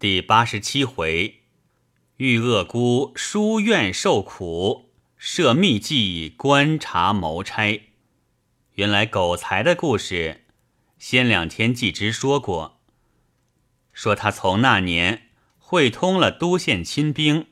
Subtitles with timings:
[0.00, 1.40] 第八十七回，
[2.18, 7.82] 玉恶姑书院受苦，设秘计观察谋差。
[8.74, 10.44] 原来狗才的故事，
[11.00, 12.80] 先两天季之说过，
[13.92, 17.48] 说他从那年会通了都县亲兵，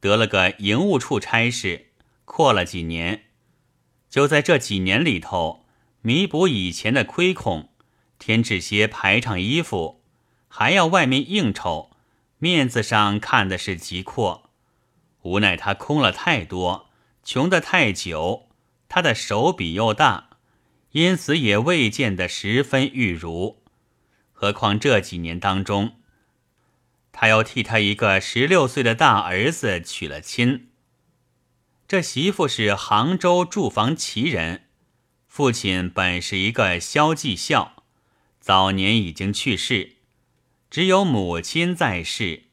[0.00, 1.88] 得了个营务处差事，
[2.24, 3.24] 阔了几年，
[4.08, 5.66] 就在这几年里头
[6.00, 7.68] 弥补以前的亏空，
[8.18, 10.01] 添置些排场衣服。
[10.54, 11.92] 还要外面应酬，
[12.36, 14.50] 面子上看的是极阔，
[15.22, 16.90] 无奈他空了太多，
[17.24, 18.50] 穷得太久，
[18.86, 20.28] 他的手笔又大，
[20.90, 23.62] 因此也未见得十分玉如。
[24.30, 25.94] 何况这几年当中，
[27.12, 30.68] 他又替他一个十六岁的大儿子娶了亲。
[31.88, 34.64] 这媳妇是杭州住房奇人，
[35.26, 37.84] 父亲本是一个萧继孝，
[38.38, 39.96] 早年已经去世。
[40.72, 42.44] 只有母亲在世，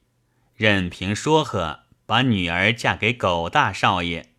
[0.54, 4.34] 任凭说和，把女儿嫁给狗大少爷。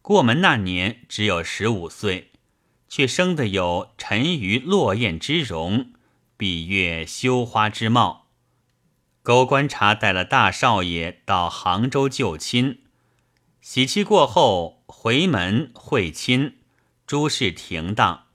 [0.00, 2.32] 过门那年只有十五岁，
[2.88, 5.92] 却生得有沉鱼落雁之容，
[6.38, 8.30] 闭月羞花之貌。
[9.22, 12.84] 狗观察带了大少爷到杭州就亲，
[13.60, 16.56] 喜期过后回门会亲，
[17.06, 18.28] 诸事停当，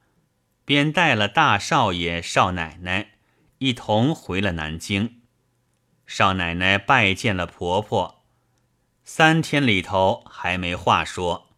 [0.63, 3.15] 便带了大少爷、少奶奶。
[3.59, 5.21] 一同回了南京，
[6.07, 8.23] 少奶奶拜见了婆婆，
[9.03, 11.49] 三天里头还没话说。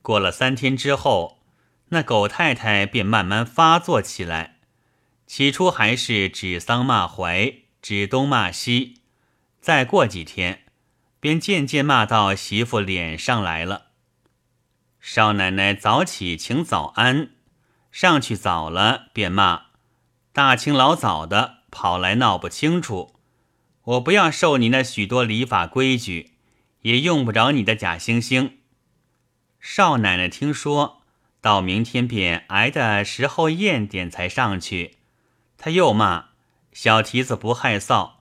[0.00, 1.42] 过了三天之后，
[1.90, 4.56] 那狗太太便慢慢发作起来。
[5.26, 9.02] 起初还是指桑骂槐，指东骂西，
[9.60, 10.64] 再过几天，
[11.20, 13.88] 便渐渐骂到媳妇脸上来了。
[14.98, 17.32] 少奶奶早起请早安，
[17.92, 19.73] 上去早了便骂。
[20.34, 23.14] 大清老早的跑来闹不清楚，
[23.84, 26.32] 我不要受你那许多礼法规矩，
[26.80, 28.54] 也用不着你的假惺惺。
[29.60, 31.02] 少奶奶听说，
[31.40, 34.96] 到明天便挨的时候验点才上去。
[35.56, 36.30] 他又骂
[36.72, 38.14] 小蹄子不害臊，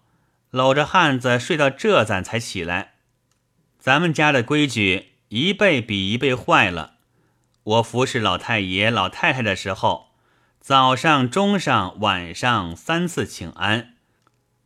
[0.52, 2.94] 搂着汉子睡到这咱才起来。
[3.80, 6.98] 咱们家的规矩一辈比一辈坏了。
[7.64, 10.13] 我服侍老太爷老太太的时候。
[10.64, 13.96] 早上、中上、晚上三次请安，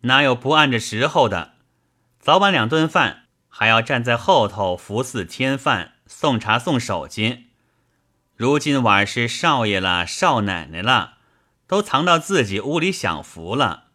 [0.02, 1.54] 哪有不按着时候的？
[2.20, 7.46] 早晚两顿饭，还要站在后头服侍添饭、送茶、送手巾。
[8.36, 11.16] 如今晚是少爷了、少奶奶了，
[11.66, 13.86] 都藏到自己屋里享福了。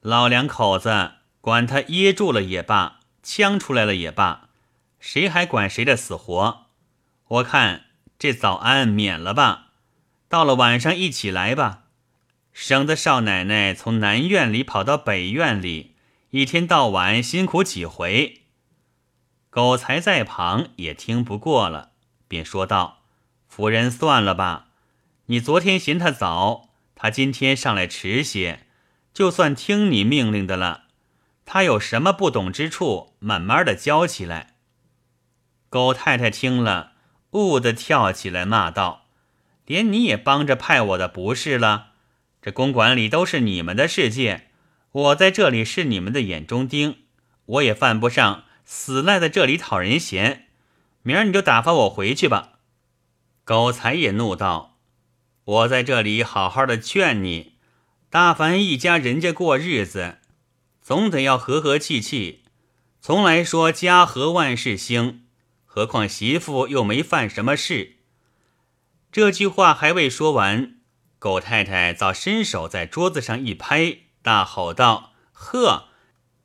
[0.00, 4.48] 老两口子管他噎住了也罢，呛出来了也罢，
[4.98, 6.66] 谁还管谁的死活？
[7.28, 7.84] 我看
[8.18, 9.65] 这早安免了吧。
[10.28, 11.84] 到了晚上一起来吧，
[12.52, 15.94] 省得少奶奶从南院里跑到北院里，
[16.30, 18.42] 一天到晚辛苦几回。
[19.50, 21.92] 狗才在旁也听不过了，
[22.26, 23.04] 便说道
[23.48, 24.66] ：“夫人算了吧，
[25.26, 28.66] 你昨天嫌他早，他今天上来迟些，
[29.14, 30.86] 就算听你命令的了。
[31.44, 34.56] 他有什么不懂之处，慢慢的教起来。”
[35.70, 36.92] 狗太太听了，
[37.30, 39.05] 兀的跳起来骂道。
[39.66, 41.88] 连你也帮着派我的不是了，
[42.40, 44.48] 这公馆里都是你们的世界，
[44.92, 46.98] 我在这里是你们的眼中钉，
[47.46, 50.46] 我也犯不上死赖在这里讨人嫌。
[51.02, 52.54] 明儿你就打发我回去吧。
[53.44, 54.78] 狗才也怒道
[55.44, 57.54] ：“我在这里好好的劝你，
[58.08, 60.18] 大凡一家人家过日子，
[60.82, 62.44] 总得要和和气气，
[63.00, 65.24] 从来说家和万事兴，
[65.64, 67.94] 何况媳妇又没犯什么事。”
[69.16, 70.74] 这句话还未说完，
[71.18, 75.88] 狗太太早伸手在桌子上一拍，大吼道：“呵，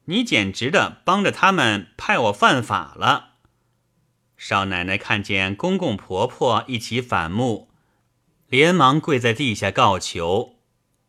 [0.05, 3.31] 你简直的帮着他们派我犯法了！”
[4.39, 7.67] 少奶奶看见公公婆婆一起反目，
[8.47, 10.55] 连忙跪在地下告求。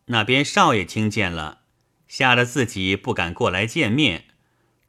[0.07, 1.59] 那边少爷听见了，
[2.09, 4.25] 吓得自己不敢过来见面，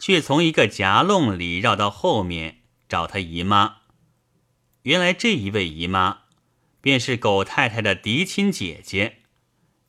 [0.01, 3.77] 却从一个夹弄里绕到后面找他姨妈。
[4.83, 6.24] 原来这一位姨妈。
[6.85, 9.23] 便是狗太太的嫡亲姐姐，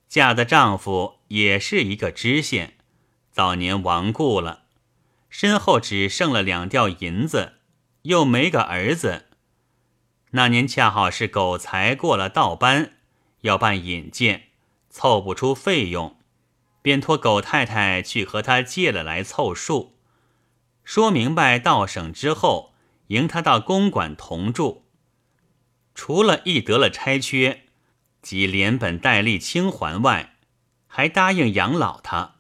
[0.08, 2.78] 嫁的丈夫也是一个知县，
[3.34, 4.64] 早年亡故了，
[5.28, 7.56] 身后只剩了两吊银子，
[8.04, 9.26] 又没个儿子。
[10.32, 12.94] 那年恰好是狗才过了道班，
[13.42, 14.44] 要办引荐，
[14.90, 16.18] 凑不出费用，
[16.82, 19.98] 便托狗太太去和他借了来凑数，
[20.86, 22.74] 说明白到省之后，
[23.08, 24.85] 迎他到公馆同住。
[25.96, 27.64] 除了一得了差缺，
[28.22, 30.36] 即连本带利清还外，
[30.86, 32.36] 还答应养老他。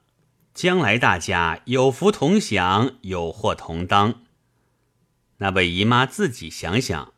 [0.54, 4.22] 将来大家有福同享，有祸同当。
[5.38, 7.14] 那位姨妈自己想想，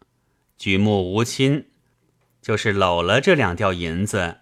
[0.58, 1.68] 举目无亲，
[2.42, 4.38] 就是搂了这两吊银子，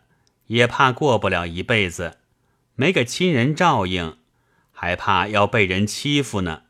[0.47, 2.19] 也怕过不了一辈子，
[2.75, 4.17] 没个亲人照应，
[4.71, 6.63] 还怕要被人欺负呢。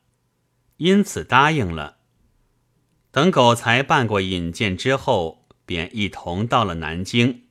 [0.77, 1.97] 因此答应了。
[3.15, 7.43] 等狗才办过引荐之后，便一同到了南京。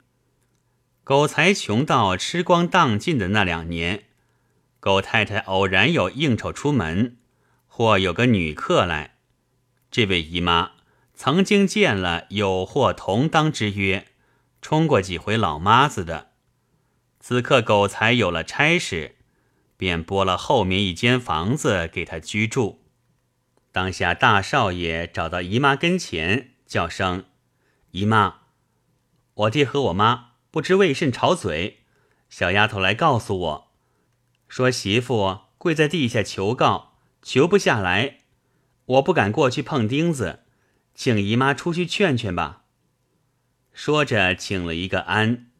[1.04, 4.04] 狗才穷到吃光当尽的那两年。
[4.78, 7.16] 狗太太偶然有应酬出门，
[7.66, 9.14] 或有个女客来，
[9.90, 10.72] 这位姨妈
[11.14, 14.08] 曾经见了有祸同当之约，
[14.60, 16.32] 冲过几回老妈子的。
[17.20, 19.16] 此刻狗才有了差事，
[19.78, 22.83] 便拨了后面一间房子给他居住。
[23.74, 27.24] 当下大少爷找到姨妈跟前，叫声
[27.90, 28.42] ：“姨妈，
[29.34, 31.80] 我爹和我妈不知为甚吵嘴，
[32.30, 33.72] 小丫头来告诉我。”
[34.46, 38.20] 说媳妇跪在地下求告，求不下来，
[38.84, 40.44] 我不敢过去碰钉子，
[40.94, 42.62] 请姨妈出去劝劝吧。
[43.72, 45.50] 说着，请了一个安。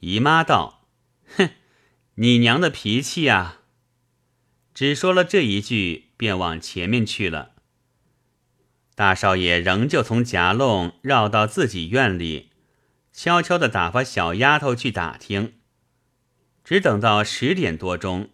[0.00, 0.86] 姨妈道
[1.38, 1.48] ：“哼，
[2.16, 3.59] 你娘的脾气呀！”
[4.80, 7.50] 只说了这一句，便往前面去了。
[8.94, 12.48] 大少爷仍旧从夹弄绕到自己院里，
[13.12, 15.52] 悄悄地打发小丫头去打听。
[16.64, 18.30] 只等到十点多钟，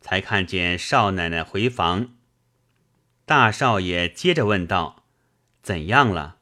[0.00, 2.14] 才看见少奶奶回房。
[3.26, 5.04] 大少爷接着问道
[5.62, 6.38] ：“怎样了？”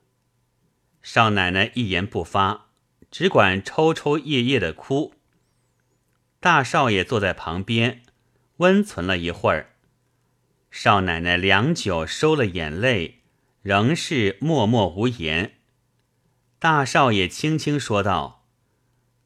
[1.03, 2.67] 少奶奶一言不发，
[3.11, 5.15] 只管抽抽噎噎的哭。
[6.39, 8.05] 大少爷坐在旁边，
[8.59, 9.75] 温存了一会儿。
[10.71, 13.23] 少奶奶良久收了眼泪，
[13.63, 15.55] 仍是默默无言。
[16.59, 18.45] 大少爷轻轻说道：“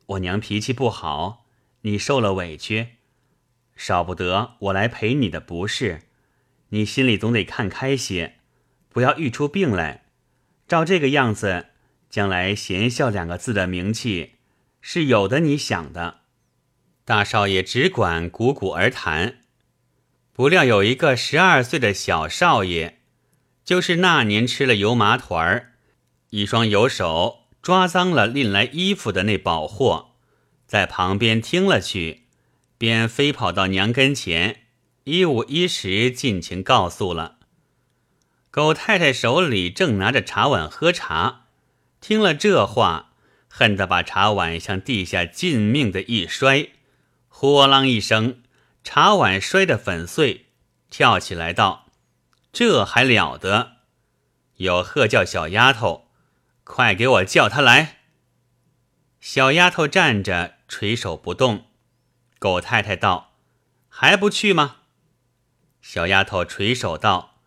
[0.06, 1.40] 我娘脾气不好。”
[1.84, 2.90] 你受了委屈，
[3.74, 6.02] 少不得我来赔你的不是。
[6.68, 8.36] 你心里总得看开些，
[8.88, 10.04] 不要遇出病来。
[10.68, 11.70] 照这个样子，
[12.08, 14.34] 将来贤孝两个字的名气
[14.80, 15.40] 是有的。
[15.40, 16.20] 你想的，
[17.04, 19.38] 大少爷只管鼓鼓而谈。
[20.32, 22.98] 不料有一个十二岁的小少爷，
[23.64, 25.72] 就是那年吃了油麻团儿，
[26.30, 30.12] 一双油手抓脏了拎来衣服的那宝货。
[30.66, 32.22] 在旁边听了去，
[32.78, 34.62] 便飞跑到娘跟前，
[35.04, 37.36] 一五一十尽情告诉了。
[38.50, 41.46] 狗太太手里正拿着茶碗喝茶，
[42.00, 43.12] 听了这话，
[43.48, 46.68] 恨得把茶碗向地下尽命的一摔，
[47.42, 48.40] 豁啷一声，
[48.84, 50.46] 茶碗摔得粉碎，
[50.90, 51.86] 跳起来道
[52.52, 53.78] ：“这还了得！”
[54.58, 56.06] 又喝叫小丫头
[56.62, 58.02] ：“快给我叫他来！”
[59.18, 60.58] 小丫头站着。
[60.68, 61.66] 垂手不动，
[62.38, 63.32] 狗太太道
[63.90, 64.76] ：“还不去吗？”
[65.82, 67.40] 小丫头垂手道：“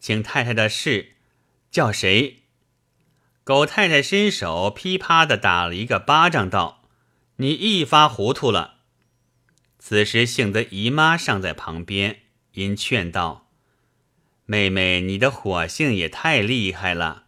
[0.00, 1.16] 请太太的事，
[1.70, 2.44] 叫谁？”
[3.44, 6.84] 狗太太伸手噼啪的打了一个巴掌，道
[7.36, 8.70] ：“你一发糊涂了。”
[9.86, 12.20] 此时幸得姨妈尚在旁边，
[12.52, 13.50] 因劝道
[14.46, 17.24] ：“妹妹，你的火性也太厉害了，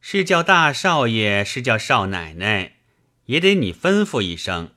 [0.00, 2.76] 是叫大少爷，是叫少奶奶。”
[3.26, 4.70] 也得你吩咐一声，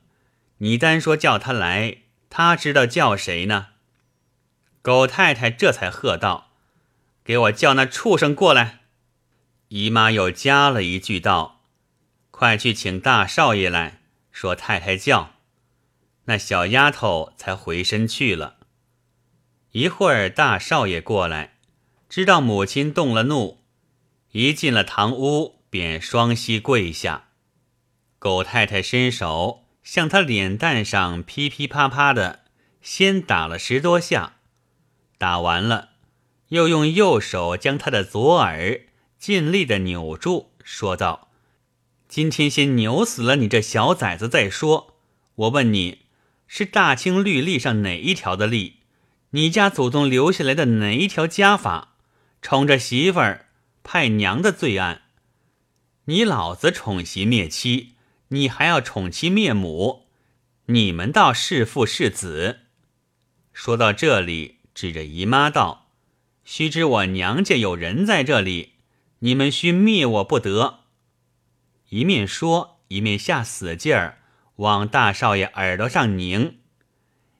[0.58, 1.98] 你单说叫他来，
[2.28, 3.68] 他知道叫谁呢？
[4.82, 6.50] 狗太太这才喝道
[7.22, 8.80] ：“给我叫那畜生过来！”
[9.70, 11.62] 姨妈又加了一句道
[12.32, 14.00] ：“快去请大少爷来
[14.32, 15.34] 说太太叫。”
[16.26, 18.56] 那小丫头才回身去了。
[19.72, 21.58] 一会儿大少爷过来，
[22.08, 23.64] 知道母亲动了怒，
[24.32, 27.28] 一进了堂屋，便双膝跪下。
[28.18, 32.44] 狗太太伸手向他脸蛋上噼噼啪啪的
[32.80, 34.36] 先打了十多下，
[35.18, 35.90] 打完了，
[36.48, 38.80] 又用右手将他的左耳
[39.18, 41.28] 尽力的扭住，说道
[42.08, 44.96] ：“今天先扭死了你这小崽子再说。
[45.34, 46.05] 我问你，
[46.46, 48.76] 是大清律例上哪一条的例？
[49.30, 51.96] 你家祖宗留下来的哪一条家法？
[52.40, 53.46] 宠着媳妇儿
[53.82, 55.02] 派娘的罪案？
[56.06, 57.92] 你老子宠媳灭妻。”
[58.30, 60.06] 你还要宠妻灭母，
[60.66, 62.62] 你们倒是父是子。
[63.52, 65.92] 说到这里，指着姨妈道
[66.42, 68.72] ：“须知我娘家有人在这里，
[69.20, 70.80] 你们须灭我不得。”
[71.90, 74.18] 一面说，一面下死劲儿
[74.56, 76.58] 往大少爷耳朵上拧，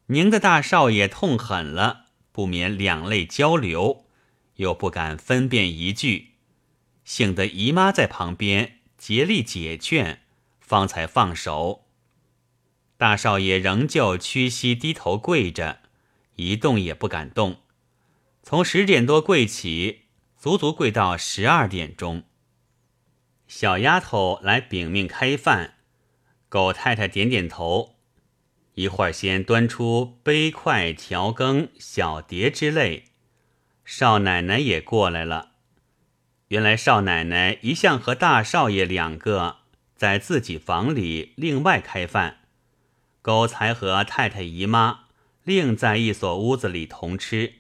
[0.07, 4.07] 拧的大少爷痛狠了，不免两泪交流，
[4.57, 6.33] 又不敢分辨一句，
[7.05, 10.23] 幸得姨妈在旁边竭力解劝。
[10.67, 11.87] 方才放手。
[12.97, 15.79] 大少爷仍旧屈膝低头跪着，
[16.35, 17.59] 一动也不敢动。
[18.43, 20.07] 从十点多跪起，
[20.37, 22.25] 足足跪到十二点钟。
[23.47, 25.76] 小丫头来禀命开饭，
[26.57, 27.97] 狗太太点点头。
[28.77, 33.05] 一会儿先端出杯筷、调羹、小碟之类。
[33.85, 35.51] 少奶奶也过来了。
[36.49, 39.59] 原来少奶奶一向和大少爷两个
[39.95, 42.39] 在自己房里另外开饭，
[43.21, 45.01] 狗才和太太姨妈
[45.45, 47.53] 另在一所屋子里同吃。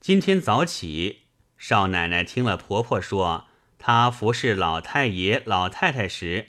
[0.00, 1.20] 今天早起，
[1.56, 3.46] 少奶奶听了婆婆说
[3.78, 6.48] 她服侍老太爷、老太太时，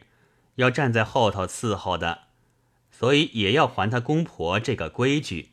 [0.55, 2.23] 要站在后头伺候的。
[2.91, 5.49] 所以也要还他公婆这个规矩，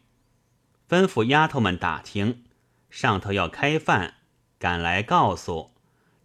[0.88, 2.44] 吩咐丫头们打听，
[2.90, 4.14] 上头要开饭，
[4.58, 5.74] 赶来告诉。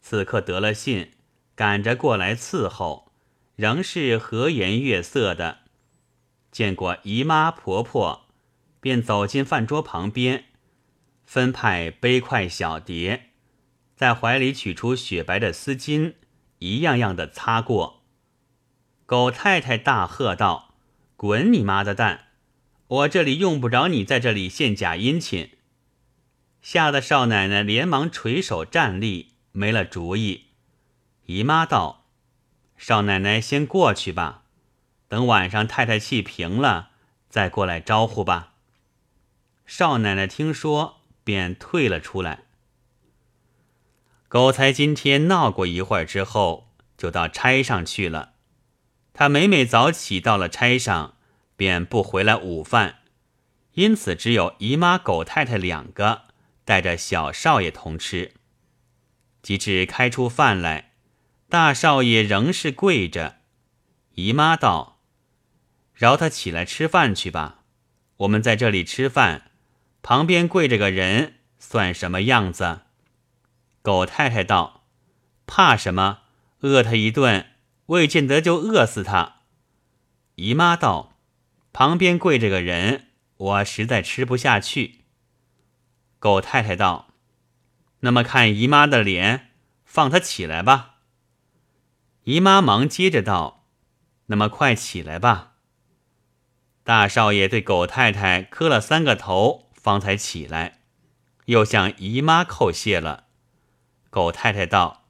[0.01, 1.13] 此刻得了信，
[1.55, 3.11] 赶着过来伺候，
[3.55, 5.59] 仍是和颜悦色的。
[6.51, 8.27] 见过姨妈婆婆，
[8.79, 10.45] 便走进饭桌旁边，
[11.25, 13.31] 分派杯筷小碟，
[13.95, 16.13] 在怀里取出雪白的丝巾，
[16.59, 18.04] 一样样的擦过。
[19.05, 20.75] 狗太太大喝道。
[21.17, 22.25] 滚你妈的蛋！
[22.87, 25.51] 我这里用不着你在这里献假殷勤。
[26.61, 30.47] 吓得少奶奶连忙垂手站立，没了主意。
[31.25, 32.05] 姨妈道
[32.75, 34.43] ：“少奶奶先过去吧，
[35.07, 36.91] 等晚上太太气平了，
[37.29, 38.53] 再过来招呼吧。”
[39.65, 42.43] 少奶奶听说，便退了出来。
[44.27, 48.33] 狗才今天闹过一会儿之后，就到差上去了。
[49.17, 51.15] 他每每早起到了差上，
[51.55, 52.99] 便不回来午饭，
[53.75, 56.23] 因此只有姨妈、狗太太两个
[56.65, 58.33] 带着小少爷同吃。
[59.41, 60.91] 及至开出饭来，
[61.47, 63.37] 大少爷仍是跪着。
[64.15, 64.99] 姨妈道
[65.95, 67.59] ：“饶他起来吃饭去吧，
[68.17, 69.51] 我们在这里吃饭，
[70.01, 72.81] 旁边跪着个人，算什么样子？”
[73.81, 74.83] 狗太太道
[75.47, 76.23] ：“怕什么？
[76.59, 77.51] 饿他一顿。”
[77.87, 79.41] 未见得就饿死他。
[80.35, 81.17] 姨妈道
[81.71, 85.05] ：“旁边跪着个人，我实在吃不下去。”
[86.19, 87.13] 狗太太道
[88.01, 89.51] ：“那么看姨妈的脸，
[89.85, 90.95] 放他起来吧。”
[92.25, 93.67] 姨妈忙接着道
[94.27, 95.53] ：“那么快起来吧。”
[96.83, 100.81] 大少爷对狗太太磕了三个头，方才起来，
[101.45, 103.25] 又向姨妈叩谢了。
[104.09, 105.05] 狗太太道：“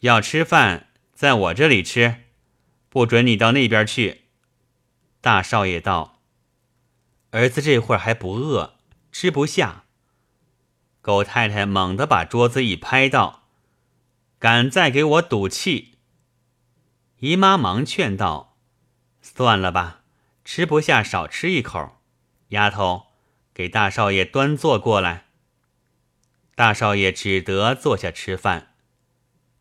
[0.00, 2.24] 要吃饭。”在我这里吃，
[2.90, 4.24] 不准你到那边去。
[5.22, 6.20] 大少爷道
[7.32, 8.76] ：“儿子这会儿还不饿，
[9.10, 9.84] 吃不下。”
[11.00, 13.48] 狗太太猛地把桌子一拍，道
[14.38, 15.94] ：“敢再给我赌气！”
[17.20, 18.58] 姨妈忙劝道
[19.22, 20.02] ：“算了吧，
[20.44, 21.96] 吃不下少吃一口。
[22.48, 23.06] 丫头，
[23.54, 25.28] 给大少爷端坐过来。”
[26.54, 28.74] 大少爷只得坐下吃饭。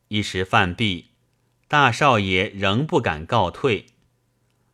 [0.10, 1.15] 一时饭毕。
[1.68, 3.88] 大少爷仍不敢告退，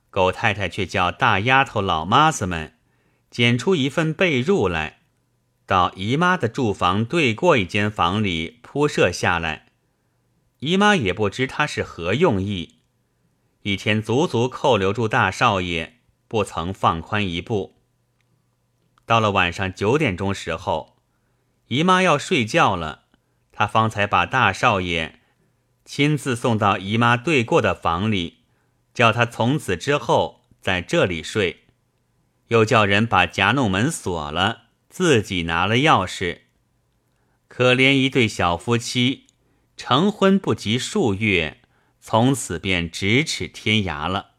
[0.10, 2.77] 狗太太却叫大丫头、老妈子们
[3.29, 5.00] 捡出一份被褥来，
[5.65, 9.67] 到姨妈的住房对过一间房里铺设下来。
[10.60, 12.81] 姨妈也不知他是何用意，
[13.62, 17.77] 一天足足扣留住大少爷，不曾放宽一步。
[19.05, 20.98] 到了晚上九点钟时候，
[21.67, 23.05] 姨妈要睡觉了，
[23.53, 25.20] 她方才把大少爷。
[25.93, 28.38] 亲自送到姨妈对过的房里，
[28.93, 31.65] 叫他从此之后在这里睡，
[32.48, 36.43] 又叫人把夹弄门锁了，自己拿了钥匙。
[37.50, 39.27] 可怜一对小夫妻，
[39.75, 41.57] 成婚不及数月，
[42.00, 44.36] 从此便咫尺天涯了。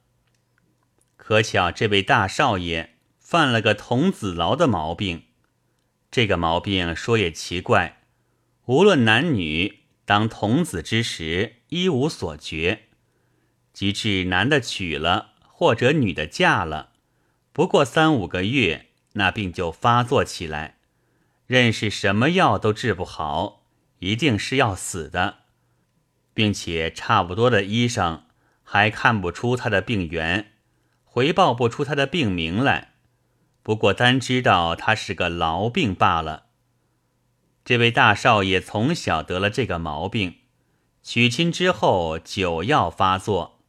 [1.18, 5.24] 可巧这位大少爷犯了个童子劳的毛病，
[6.10, 8.00] 这个毛病说也奇怪，
[8.64, 9.81] 无论男女。
[10.04, 12.80] 当童子之时，一无所觉；
[13.72, 16.90] 即至男的娶了，或者女的嫁了，
[17.52, 20.78] 不过三五个月，那病就发作起来，
[21.46, 23.64] 认识什么药都治不好，
[24.00, 25.38] 一定是要死的，
[26.34, 28.24] 并且差不多的医生
[28.64, 30.52] 还看不出他的病源，
[31.04, 32.94] 回报不出他的病名来，
[33.62, 36.46] 不过单知道他是个痨病罢了。
[37.64, 40.36] 这位大少爷从小得了这个毛病，
[41.02, 43.60] 娶亲之后酒要发作，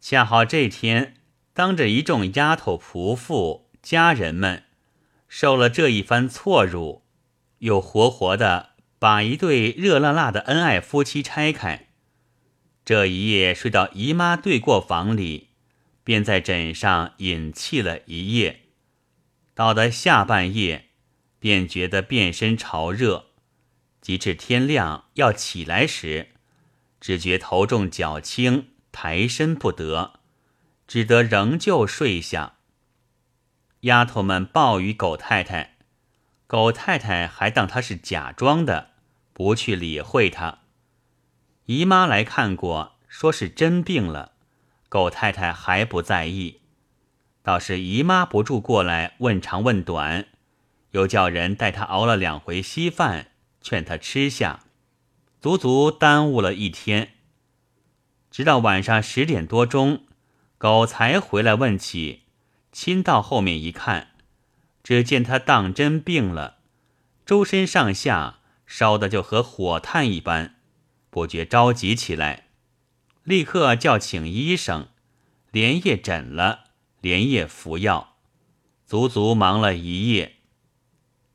[0.00, 1.16] 恰好这天
[1.52, 4.64] 当着一众丫头、仆妇、家人们，
[5.28, 7.02] 受了这一番错辱，
[7.58, 11.88] 又活活的把一对热辣辣的恩爱夫妻拆开。
[12.84, 15.50] 这一夜睡到姨妈对过房里，
[16.02, 18.60] 便在枕上隐气了一夜。
[19.54, 20.89] 到得下半夜，
[21.40, 23.26] 便觉得遍身潮热，
[24.00, 26.28] 及至天亮要起来时，
[27.00, 30.20] 只觉头重脚轻，抬身不得，
[30.86, 32.58] 只得仍旧睡下。
[33.80, 35.78] 丫头们报与狗太太，
[36.46, 38.90] 狗太太还当他是假装的，
[39.32, 40.58] 不去理会他。
[41.64, 44.32] 姨妈来看过，说是真病了。
[44.90, 46.60] 狗太太还不在意，
[47.42, 50.26] 倒是姨妈不住过来问长问短，
[50.92, 53.28] 又叫人带他熬了两回稀饭，
[53.60, 54.64] 劝他吃下，
[55.40, 57.12] 足足耽误了一天。
[58.30, 60.04] 直到晚上十点多钟，
[60.58, 62.22] 狗才回来问起，
[62.72, 64.08] 亲到后面一看，
[64.82, 66.58] 只见他当真病了，
[67.24, 70.56] 周身上下烧的就和火炭一般，
[71.10, 72.46] 不觉着急起来。
[73.24, 74.88] 立刻叫请医生，
[75.52, 76.64] 连夜诊了，
[77.00, 78.16] 连夜服药，
[78.86, 80.36] 足足忙了一夜。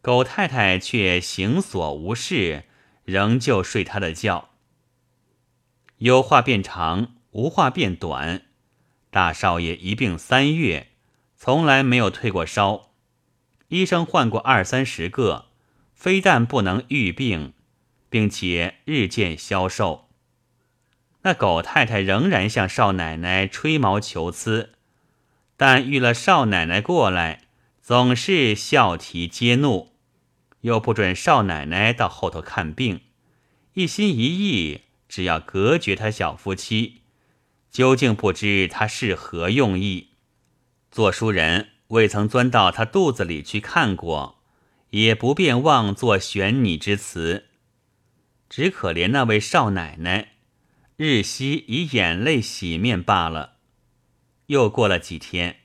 [0.05, 2.65] 狗太太却行所无事，
[3.05, 4.50] 仍旧睡他的觉。
[5.97, 8.43] 有话变长，无话变短。
[9.09, 10.89] 大少爷一病三月，
[11.35, 12.91] 从来没有退过烧，
[13.69, 15.47] 医生换过二三十个，
[15.95, 17.53] 非但不能愈病，
[18.07, 20.07] 并且日渐消瘦。
[21.24, 24.74] 那狗太太仍然向少奶奶吹毛求疵，
[25.57, 27.47] 但遇了少奶奶过来，
[27.81, 29.94] 总是笑啼皆怒，
[30.65, 33.01] 又不准少奶奶到后头看病，
[33.75, 37.01] 一心一意只要隔绝他小夫妻，
[37.69, 40.10] 究竟不知他是何用意。
[40.89, 44.39] 做书人未曾钻到他肚子里去看过，
[44.89, 47.45] 也不便妄作悬拟之词，
[48.50, 50.29] 只可怜那位少奶奶。
[50.98, 53.57] 日夕以眼泪洗面罢了。
[54.48, 55.57] 又过了几天，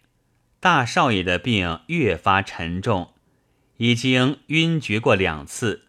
[0.60, 3.14] 大少爷的病越发沉重，
[3.80, 5.86] 已经晕厥过两次。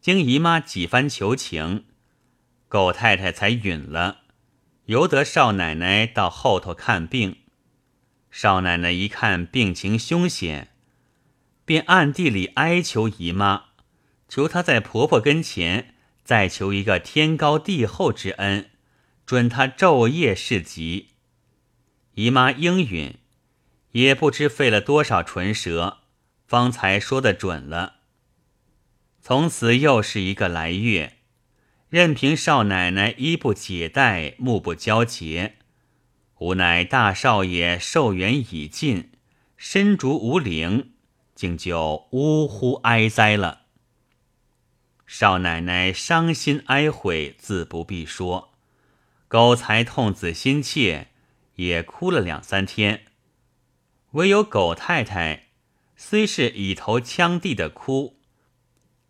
[0.00, 1.86] 经姨妈几番求情，
[2.68, 4.20] 狗太太才允了，
[4.84, 7.38] 由得少奶奶到后头看病。
[8.30, 10.68] 少奶奶一看病情凶险，
[11.64, 13.64] 便暗地里哀求姨妈，
[14.28, 15.96] 求她在婆婆跟前。
[16.22, 18.70] 再求一个天高地厚之恩，
[19.26, 21.08] 准她昼夜侍疾。
[22.14, 23.18] 姨妈应允，
[23.90, 25.98] 也不知费了多少唇舌，
[26.46, 27.96] 方才说的准了。
[29.20, 31.18] 从此又是一个来月，
[31.88, 35.56] 任凭少奶奶衣不解带，目不交结，
[36.38, 39.12] 无奈大少爷寿元已尽，
[39.56, 40.92] 身逐无灵，
[41.34, 43.62] 竟就呜呼哀哉了。
[45.06, 48.50] 少奶奶伤心哀悔，自不必说；
[49.28, 51.08] 狗才痛子心切，
[51.56, 53.04] 也哭了两三天。
[54.12, 55.48] 唯有狗太太，
[56.06, 58.20] 虽是以头呛地的哭，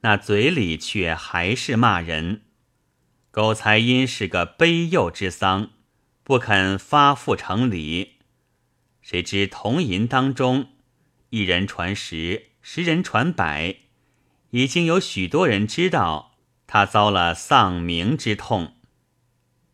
[0.02, 2.42] 那嘴里却还是骂人。
[3.32, 5.70] 狗才因是个悲幼之丧，
[6.22, 8.18] 不肯发付成礼。
[9.02, 10.68] 谁知铜银当中，
[11.30, 13.78] 一人传十，十人传百。
[14.50, 16.36] 已经有许多人知道
[16.68, 18.76] 他遭了丧名之痛。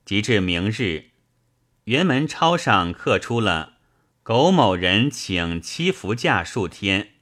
[0.06, 1.10] 及至明日，
[1.84, 3.79] 辕门抄上刻出了
[4.22, 7.12] 苟某人请七福假数天，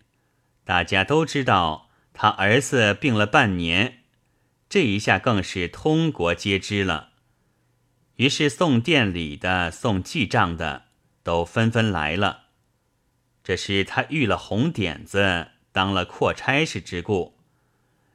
[0.64, 4.00] 大家都知道他儿子病了半年，
[4.68, 7.10] 这一下更是通国皆知了。
[8.16, 10.86] 于是送店里的、送记账的
[11.22, 12.46] 都纷纷来了。
[13.44, 17.38] 这是他遇了红点子，当了阔差事之故。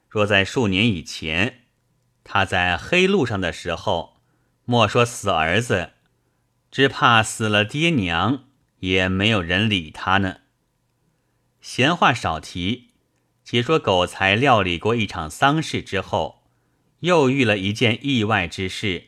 [0.09, 1.61] 若在数年以前，
[2.25, 4.17] 他在黑路上的时候，
[4.65, 5.93] 莫说死儿子，
[6.69, 8.43] 只怕死了爹娘，
[8.83, 10.41] 也没有人理他呢。
[11.61, 12.89] 闲话少提，
[13.45, 16.43] 且说狗才料理过一场丧事之后，
[16.99, 19.05] 又遇了一件意外之事，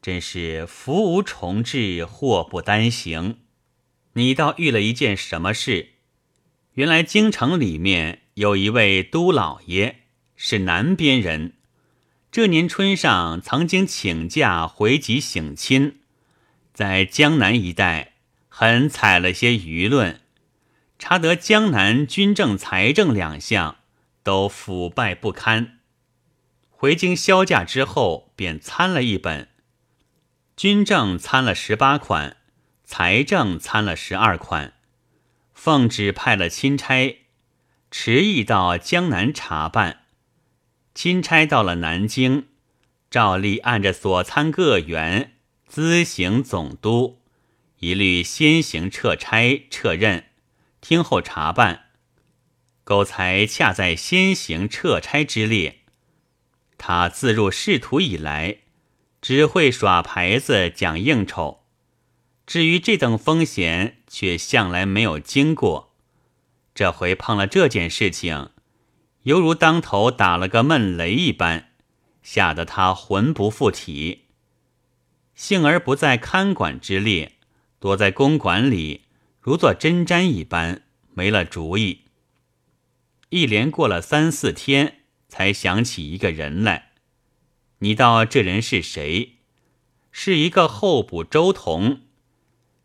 [0.00, 3.38] 真是福无重至，祸不单行。
[4.12, 5.94] 你倒遇了一件什么事？
[6.74, 10.02] 原来京城里面有一位都老爷。
[10.40, 11.54] 是南边人，
[12.30, 15.98] 这年春上曾经请假回籍省亲，
[16.72, 18.12] 在江南一带
[18.60, 20.20] 很采了些舆论，
[20.98, 23.76] 查得江南军政、财政两项
[24.24, 25.78] 都腐败不堪。
[26.68, 29.46] 回京销假之后，便参了一本，
[30.56, 32.38] 军政参了十八款，
[32.82, 34.72] 财政参了十二款，
[35.54, 37.16] 奉旨派了钦差，
[37.92, 40.00] 迟意到江南查办。
[40.96, 42.48] 钦差到了南京，
[43.08, 45.34] 照例按着所参各员
[45.72, 47.17] 咨行总督，
[47.80, 50.24] 一律先行撤差撤任，
[50.80, 51.86] 听候查办。
[52.82, 55.80] 苟才恰在先行撤差之列。
[56.76, 58.58] 他自入仕途以来，
[59.20, 61.64] 只会耍牌子、讲应酬，
[62.46, 65.94] 至于这等风险，却向来没有经过。
[66.74, 68.50] 这回碰了这件事情，
[69.24, 71.72] 犹如当头打了个闷雷一般，
[72.22, 74.26] 吓得他魂不附体。
[75.34, 77.37] 幸而不在看管之列。
[77.80, 79.02] 躲在公馆里，
[79.40, 80.82] 如坐针毡一般，
[81.14, 82.04] 没了主意。
[83.30, 86.92] 一连过了三四天，才想起一个人来。
[87.80, 89.34] 你道这人是谁？
[90.10, 92.00] 是一个候补周同，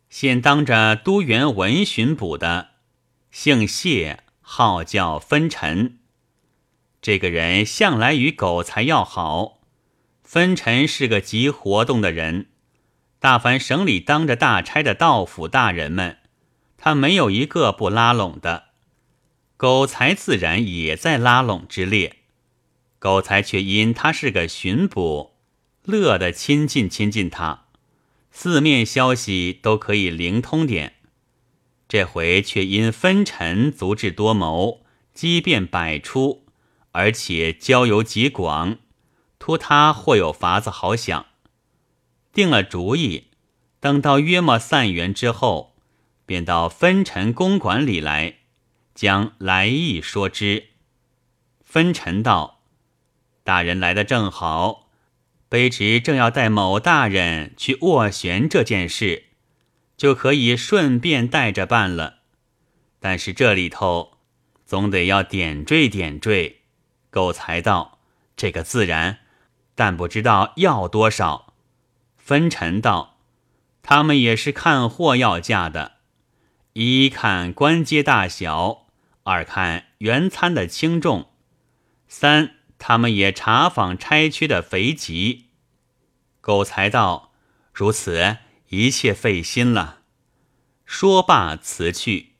[0.08, 2.68] 现当着都原文巡捕的，
[3.32, 5.98] 姓谢，号叫分臣。
[7.02, 9.60] 这个人向来与狗才要好，
[10.22, 12.46] 分臣是个极活动的人。
[13.24, 16.18] 大凡省里当着大差的道府大人们，
[16.76, 18.64] 他没有一个不拉拢的。
[19.56, 22.16] 狗才自然也在拉拢之列。
[22.98, 25.36] 狗才却因他是个巡捕，
[25.84, 27.64] 乐得亲近亲近他，
[28.30, 30.96] 四面消息都可以灵通点。
[31.88, 34.82] 这回却因分臣足智多谋，
[35.14, 36.44] 机变百出，
[36.92, 38.76] 而且交游极广，
[39.38, 41.24] 托他或有法子好想。
[42.34, 43.28] 定了主意，
[43.78, 45.76] 等到约莫散园之后，
[46.26, 48.38] 便到分臣公馆里来，
[48.92, 50.70] 将来意说之。
[51.62, 52.60] 分臣道
[53.44, 54.90] ：“大人来的正好，
[55.48, 59.26] 卑职正要带某大人去斡旋这件事，
[59.96, 62.18] 就可以顺便带着办了。
[62.98, 64.18] 但是这里头
[64.66, 66.62] 总得要点缀点缀。”
[67.10, 68.00] 狗才道
[68.36, 69.20] ：“这个自然，
[69.76, 71.53] 但不知道要多少。”
[72.24, 73.18] 分臣道
[73.84, 75.96] ：“他们也是看货要价的，
[76.72, 78.86] 一看官阶大小，
[79.24, 81.28] 二看原餐的轻重，
[82.08, 85.42] 三他们也查访差缺的肥瘠。”
[86.40, 87.34] 狗才道
[87.74, 88.38] ：“如此，
[88.70, 90.00] 一切费心了。”
[90.86, 92.36] 说罢辞去。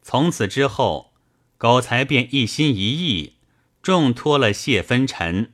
[0.00, 1.12] 从此之后，
[1.58, 3.34] 狗才便一心一意，
[3.82, 5.52] 重托了谢分臣，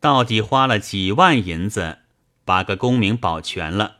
[0.00, 2.00] 到底花了几万银子。
[2.46, 3.96] 把个功名保全了，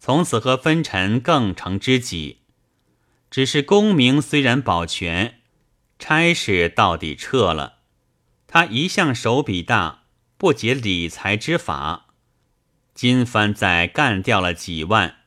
[0.00, 2.38] 从此和分臣更成知己。
[3.30, 5.40] 只是功名虽然保全，
[5.96, 7.78] 差事到底撤了。
[8.48, 10.02] 他一向手笔大，
[10.36, 12.06] 不解理财之法。
[12.94, 15.18] 今番再干掉了几万，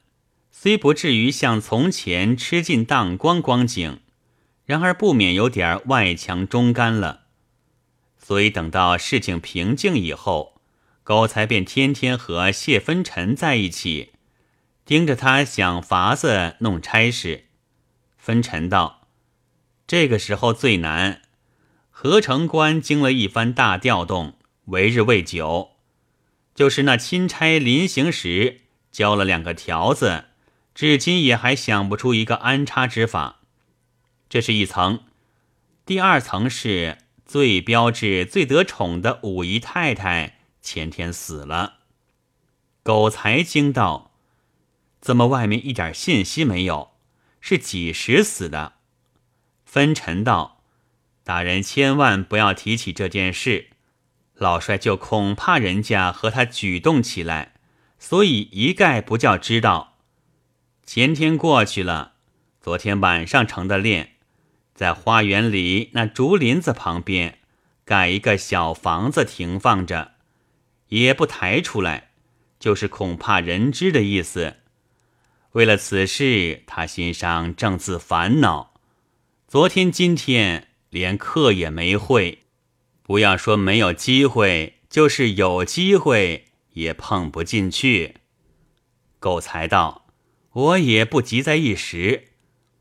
[0.52, 4.02] 虽不至于像从前吃尽当光光景，
[4.66, 7.22] 然而不免有点外强中干了。
[8.18, 10.55] 所以等到事情平静以后。
[11.06, 14.14] 高才便天天和谢分臣在一起，
[14.86, 17.46] 盯着他想法子弄差事。
[18.18, 19.08] 分臣道
[19.86, 21.22] ：“这个时候最难。
[21.92, 25.76] 合成官经了一番大调动，为日未久，
[26.56, 30.26] 就是那钦差临行时交了两个条子，
[30.74, 33.42] 至今也还想不出一个安插之法。
[34.28, 35.04] 这是一层，
[35.86, 40.32] 第二层是最标致、最得宠的五姨太太。”
[40.66, 41.76] 前天死了，
[42.82, 44.12] 狗才惊道
[45.00, 46.94] ：“怎么外面一点信息没有？
[47.40, 48.74] 是几时死的？”
[49.64, 50.64] 分臣道
[51.24, 53.68] ：“大人千万不要提起这件事，
[54.34, 57.54] 老帅就恐怕人家和他举动起来，
[58.00, 60.00] 所以一概不叫知道。
[60.84, 62.14] 前天过去了，
[62.60, 64.08] 昨天晚上成的殓，
[64.74, 67.38] 在花园里那竹林子旁边
[67.86, 70.14] 盖一个小房子停放着。”
[70.90, 72.12] 也不抬出来，
[72.60, 74.58] 就是恐怕人知的意思。
[75.52, 78.74] 为了此事，他心上正自烦恼。
[79.48, 82.40] 昨天、今天连课也没会，
[83.02, 88.16] 不要说没有机会，就是有机会也碰不进去。
[89.20, 90.08] 狗才道
[90.52, 92.30] ：“我也不急在一时，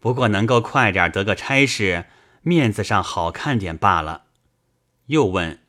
[0.00, 2.06] 不过能够快点得个差事，
[2.42, 4.24] 面子上好看点罢了。”
[5.06, 5.60] 又问：“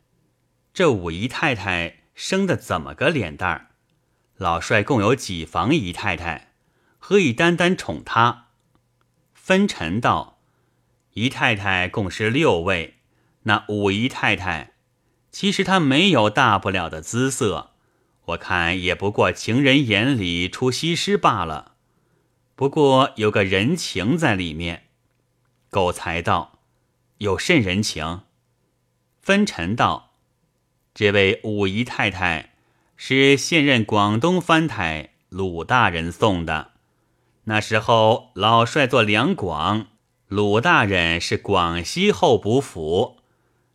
[0.73, 3.67] 这五姨太太？”生的怎么个脸蛋儿？
[4.37, 6.53] 老帅共有几房姨太太，
[6.97, 8.45] 何以单单宠她？
[9.33, 10.39] 分臣道：
[11.11, 12.95] 姨太太共是六位，
[13.43, 14.75] 那五姨太太，
[15.29, 17.71] 其实她没有大不了的姿色，
[18.27, 21.75] 我看也不过情人眼里出西施罢了。
[22.55, 24.83] 不过有个人情在里面。
[25.69, 26.59] 狗才道：
[27.17, 28.21] 有甚人情？
[29.21, 30.14] 分臣道。
[30.95, 32.53] 这位五姨太太
[32.95, 36.71] 是现任广东藩台鲁大人送的。
[37.43, 39.87] 那时候老帅做两广，
[40.29, 43.17] 鲁大人是广西候补府。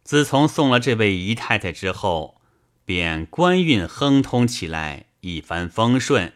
[0.02, 2.40] 自从送了这位姨太太之后，
[2.87, 6.33] 便官运亨通起来，一帆风顺，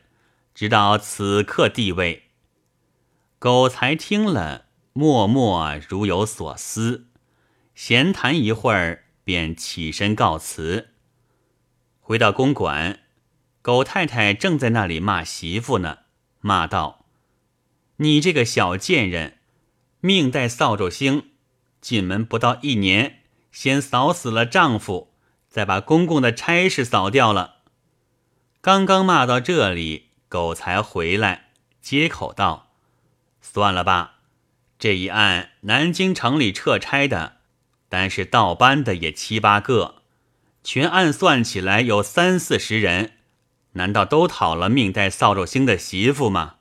[0.55, 2.25] 直到此刻地位。
[3.38, 7.07] 狗才听了，默默如有所思，
[7.75, 10.90] 闲谈一会儿，便起身告辞。
[12.00, 13.00] 回到公馆，
[13.62, 15.98] 狗太太正在那里骂媳妇呢，
[16.40, 17.06] 骂道
[17.98, 19.38] ：“你这个小贱人，
[20.00, 21.30] 命带扫帚星，
[21.80, 23.22] 进门不到一年。”
[23.54, 25.14] 先扫死了丈夫，
[25.48, 27.58] 再把公公的差事扫掉了。
[28.60, 32.72] 刚刚骂到这里，狗才回来接口道
[33.40, 34.16] ：“算了吧，
[34.76, 37.34] 这一案南京城里撤差的，
[37.94, 40.02] 单是倒班的也七八个，
[40.64, 43.12] 全案算起来有三四十人，
[43.74, 46.57] 难道都讨了命带扫帚星的媳妇吗？”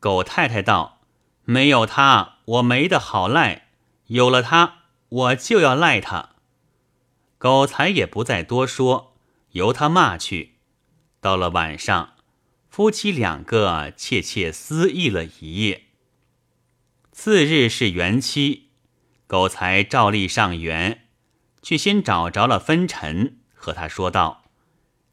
[0.00, 1.00] 狗太太道
[1.46, 3.62] ：“没有他，我没得好赖；
[4.08, 6.30] 有了他。”我就要赖他，
[7.38, 9.14] 狗才也不再多说，
[9.52, 10.56] 由他骂去。
[11.20, 12.14] 到了晚上，
[12.68, 15.84] 夫妻两个窃窃私议了一夜。
[17.12, 18.65] 次日是元期，
[19.26, 21.08] 狗才照例上园，
[21.62, 24.44] 却先找着了分尘，和他说道：“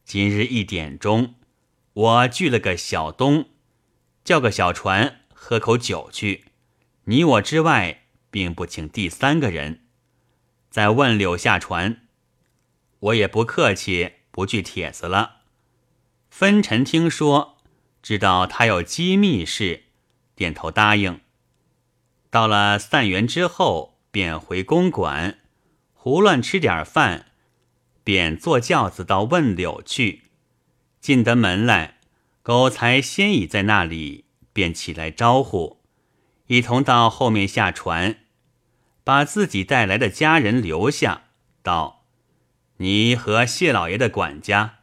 [0.05, 1.35] 今日一点钟，
[1.93, 3.49] 我聚了个小东，
[4.23, 6.45] 叫个小船喝口酒去，
[7.05, 9.79] 你我之外，并不请第三个人。”
[10.69, 12.07] 再问柳下船，
[12.99, 15.41] 我也不客气，不拒帖子了。
[16.31, 17.57] 分臣听说，
[18.01, 19.83] 知道他有机密事，
[20.35, 21.21] 点头答应。
[22.31, 25.39] 到了散园之后，便回公馆，
[25.91, 27.31] 胡乱吃点饭，
[28.03, 30.25] 便坐轿子到问柳去。
[31.01, 31.97] 进得门来，
[32.43, 35.79] 狗才先已在那里，便起来招呼，
[36.45, 38.17] 一同到后面下船。
[39.03, 41.23] 把自己带来的家人留下，
[41.63, 42.05] 道
[42.77, 44.75] ：“你和谢老爷的管家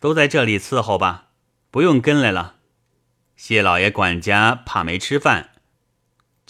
[0.00, 1.28] 都在这里伺候吧，
[1.70, 2.56] 不用跟来了。
[3.36, 5.49] 谢老爷管家怕没吃饭，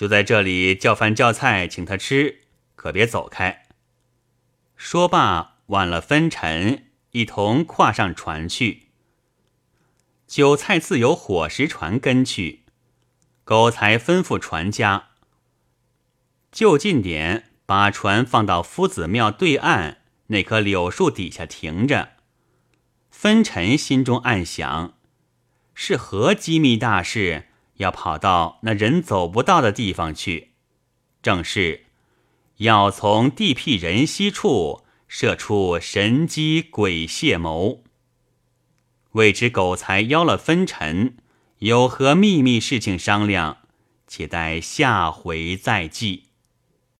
[0.00, 3.66] 就在这里叫饭叫菜，请他吃，可别走开。”
[4.74, 8.84] 说罢，挽了分尘，一同跨上船去。
[10.26, 12.62] 酒菜自有伙食船跟去，
[13.44, 15.08] 狗才吩咐船家。
[16.50, 22.12] 就近点，把船放到夫子庙对岸那棵柳树底下停着。
[23.10, 24.94] 分尘心中暗想：
[25.74, 27.48] 是何机密大事，
[27.80, 30.50] 要跑到那人走不到的地方去？
[31.22, 31.86] 正是
[32.58, 37.82] 要从地僻人稀处设出神机鬼泄谋。
[39.12, 41.16] 未知狗才邀了分臣，
[41.58, 43.56] 有何秘密事情商量？
[44.06, 46.29] 且待下回再记。